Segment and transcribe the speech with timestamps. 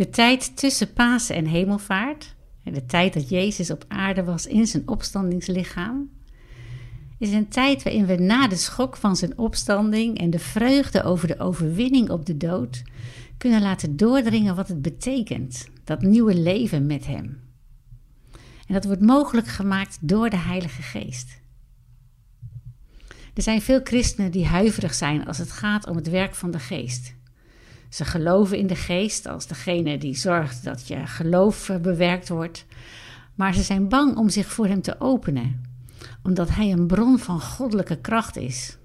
[0.00, 4.88] De tijd tussen Pasen en Hemelvaart, de tijd dat Jezus op aarde was in zijn
[4.88, 6.10] opstandingslichaam,
[7.18, 11.28] is een tijd waarin we na de schok van zijn opstanding en de vreugde over
[11.28, 12.82] de overwinning op de dood
[13.38, 17.40] kunnen laten doordringen wat het betekent, dat nieuwe leven met Hem.
[18.66, 21.40] En dat wordt mogelijk gemaakt door de Heilige Geest.
[23.34, 26.58] Er zijn veel christenen die huiverig zijn als het gaat om het werk van de
[26.58, 27.18] Geest.
[27.90, 32.66] Ze geloven in de Geest als degene die zorgt dat je geloof eh, bewerkt wordt,
[33.34, 35.62] maar ze zijn bang om zich voor Hem te openen,
[36.22, 38.78] omdat Hij een bron van goddelijke kracht is.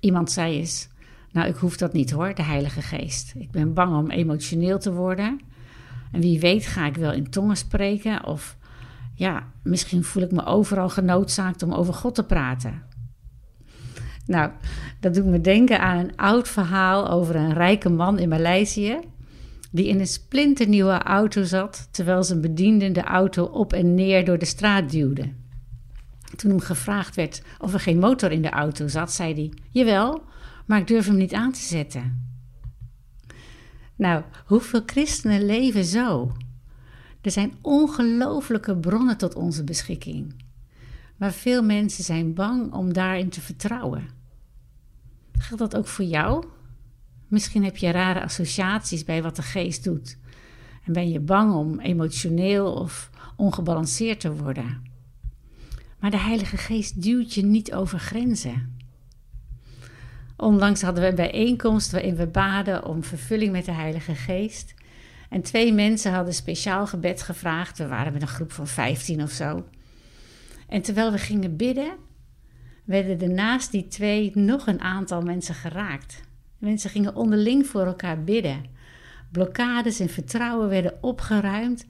[0.00, 0.88] Iemand zei eens:
[1.32, 3.34] Nou, ik hoef dat niet hoor, de Heilige Geest.
[3.36, 5.40] Ik ben bang om emotioneel te worden.
[6.12, 8.56] En wie weet ga ik wel in tongen spreken of
[9.14, 12.82] ja, misschien voel ik me overal genoodzaakt om over God te praten.
[14.28, 14.50] Nou,
[15.00, 18.98] dat doet me denken aan een oud verhaal over een rijke man in Maleisië.
[19.70, 24.38] Die in een splinternieuwe auto zat terwijl zijn bediende de auto op en neer door
[24.38, 25.32] de straat duwde.
[26.36, 30.22] Toen hem gevraagd werd of er geen motor in de auto zat, zei hij: Jawel,
[30.66, 32.26] maar ik durf hem niet aan te zetten.
[33.96, 36.32] Nou, hoeveel christenen leven zo?
[37.20, 40.34] Er zijn ongelooflijke bronnen tot onze beschikking.
[41.16, 44.17] Maar veel mensen zijn bang om daarin te vertrouwen.
[45.38, 46.44] Geldt dat ook voor jou?
[47.28, 50.18] Misschien heb je rare associaties bij wat de geest doet.
[50.84, 54.82] En ben je bang om emotioneel of ongebalanceerd te worden.
[56.00, 58.76] Maar de Heilige Geest duwt je niet over grenzen.
[60.36, 64.74] Onlangs hadden we een bijeenkomst waarin we baden om vervulling met de Heilige Geest.
[65.28, 67.78] En twee mensen hadden speciaal gebed gevraagd.
[67.78, 69.64] We waren met een groep van 15 of zo.
[70.68, 71.92] En terwijl we gingen bidden,
[72.88, 76.20] werden er naast die twee nog een aantal mensen geraakt.
[76.58, 78.64] Mensen gingen onderling voor elkaar bidden.
[79.32, 81.86] Blokkades en vertrouwen werden opgeruimd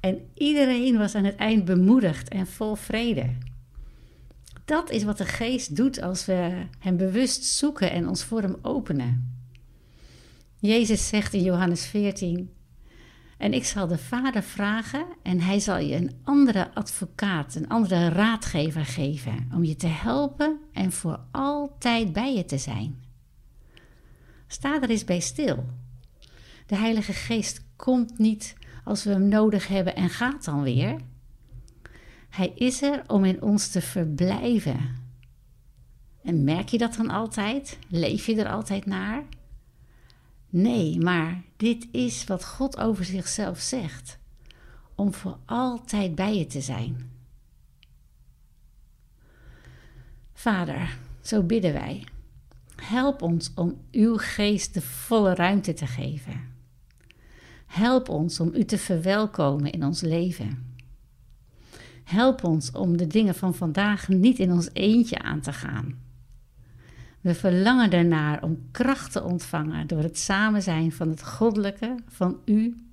[0.00, 3.26] en iedereen was aan het eind bemoedigd en vol vrede.
[4.64, 8.56] Dat is wat de geest doet als we hem bewust zoeken en ons voor hem
[8.62, 9.36] openen.
[10.58, 12.50] Jezus zegt in Johannes 14:
[13.42, 18.08] en ik zal de Vader vragen en hij zal je een andere advocaat, een andere
[18.08, 23.04] raadgever geven om je te helpen en voor altijd bij je te zijn.
[24.46, 25.64] Sta er eens bij stil.
[26.66, 31.00] De Heilige Geest komt niet als we hem nodig hebben en gaat dan weer.
[32.30, 34.80] Hij is er om in ons te verblijven.
[36.22, 37.78] En merk je dat dan altijd?
[37.88, 39.24] Leef je er altijd naar?
[40.54, 44.18] Nee, maar dit is wat God over zichzelf zegt:
[44.94, 47.10] om voor altijd bij je te zijn.
[50.32, 52.06] Vader, zo bidden wij.
[52.76, 56.40] Help ons om uw geest de volle ruimte te geven.
[57.66, 60.76] Help ons om u te verwelkomen in ons leven.
[62.04, 66.10] Help ons om de dingen van vandaag niet in ons eentje aan te gaan
[67.22, 72.40] we verlangen ernaar om kracht te ontvangen door het samen zijn van het goddelijke van
[72.44, 72.86] U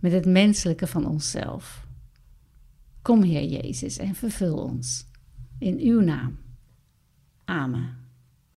[0.00, 1.86] met het menselijke van onszelf.
[3.02, 5.06] Kom, Heer Jezus, en vervul ons.
[5.58, 6.38] In uw naam.
[7.44, 8.05] Amen.